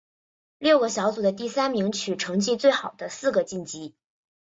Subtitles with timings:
[0.57, 3.93] 六个小组的第三名取成绩最好的四个晋级。